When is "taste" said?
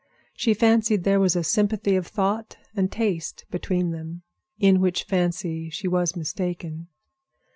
2.91-3.45